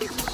[0.00, 0.29] you.